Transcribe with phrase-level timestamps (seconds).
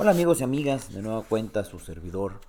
[0.00, 2.40] Hola amigos y amigas, de nueva cuenta su servidor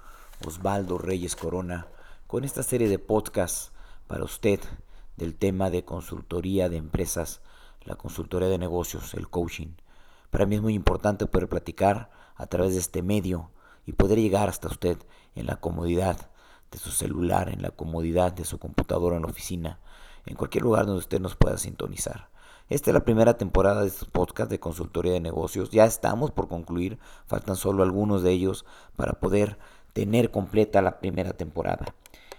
[0.45, 1.87] Osvaldo Reyes Corona
[2.27, 3.71] con esta serie de podcasts
[4.05, 4.59] para usted
[5.17, 7.41] del tema de consultoría de empresas,
[7.85, 9.69] la consultoría de negocios, el coaching.
[10.29, 13.49] Para mí es muy importante poder platicar a través de este medio
[13.87, 14.99] y poder llegar hasta usted
[15.33, 16.29] en la comodidad
[16.69, 19.79] de su celular, en la comodidad de su computadora en la oficina,
[20.27, 22.29] en cualquier lugar donde usted nos pueda sintonizar.
[22.69, 25.71] Esta es la primera temporada de estos podcasts de consultoría de negocios.
[25.71, 28.63] Ya estamos por concluir, faltan solo algunos de ellos
[28.95, 29.57] para poder
[29.93, 31.95] tener completa la primera temporada.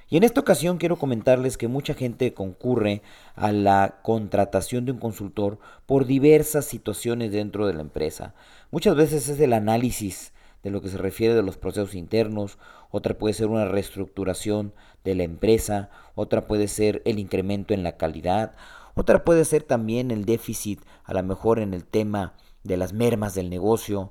[0.09, 3.03] Y en esta ocasión quiero comentarles que mucha gente concurre
[3.35, 8.35] a la contratación de un consultor por diversas situaciones dentro de la empresa.
[8.71, 12.57] Muchas veces es el análisis de lo que se refiere de los procesos internos,
[12.93, 17.97] otra puede ser una reestructuración de la empresa, otra puede ser el incremento en la
[17.97, 18.53] calidad,
[19.01, 23.35] otra puede ser también el déficit, a lo mejor en el tema de las mermas
[23.35, 24.11] del negocio.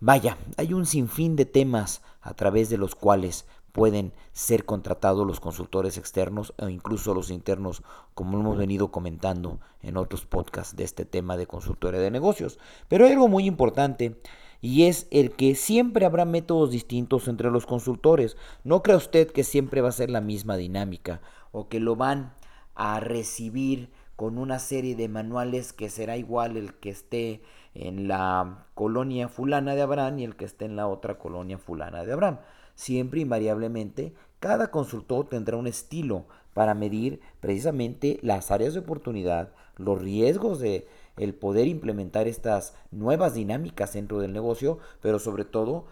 [0.00, 5.40] Vaya, hay un sinfín de temas a través de los cuales pueden ser contratados los
[5.40, 7.82] consultores externos o incluso los internos,
[8.14, 12.58] como hemos venido comentando en otros podcasts de este tema de consultoría de negocios.
[12.88, 14.20] Pero hay algo muy importante
[14.60, 18.36] y es el que siempre habrá métodos distintos entre los consultores.
[18.64, 21.20] No crea usted que siempre va a ser la misma dinámica
[21.52, 22.34] o que lo van
[22.74, 27.42] a recibir con una serie de manuales que será igual el que esté
[27.74, 32.04] en la colonia fulana de Abraham y el que esté en la otra colonia fulana
[32.04, 32.38] de Abraham.
[32.74, 40.00] Siempre invariablemente cada consultor tendrá un estilo para medir precisamente las áreas de oportunidad, los
[40.02, 45.86] riesgos de el poder implementar estas nuevas dinámicas dentro del negocio, pero sobre todo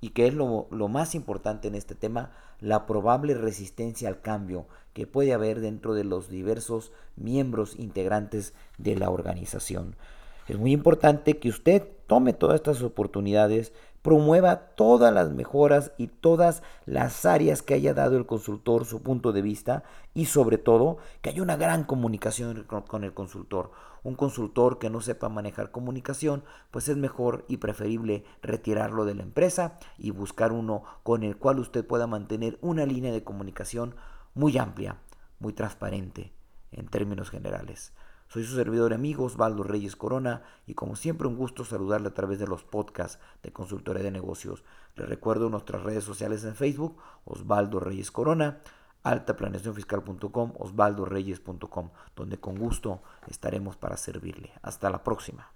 [0.00, 5.06] y que es lo, más importante en este tema, la probable resistencia al cambio que
[5.06, 9.96] puede haber dentro de los diversos miembros integrantes de la organización.
[10.46, 16.62] Es muy importante que usted tome todas estas oportunidades, promueva todas las mejoras y todas
[16.86, 19.82] las áreas que haya dado el consultor su punto de vista
[20.14, 23.70] y sobre todo que haya una gran comunicación con el consultor.
[24.04, 29.24] Un consultor que no sepa manejar comunicación, pues es mejor y preferible retirarlo de la
[29.24, 33.96] empresa y buscar uno con el cual usted pueda mantener una línea de comunicación
[34.34, 34.98] muy amplia,
[35.40, 36.32] muy transparente
[36.70, 37.92] en términos generales.
[38.28, 42.14] Soy su servidor y amigo Osvaldo Reyes Corona y como siempre un gusto saludarle a
[42.14, 44.64] través de los podcasts de consultoría de negocios.
[44.96, 48.60] Le recuerdo nuestras redes sociales en Facebook, Osvaldo Reyes Corona,
[49.02, 54.52] altaplaneacionfiscal.com, osvaldoreyes.com, donde con gusto estaremos para servirle.
[54.60, 55.50] Hasta la próxima.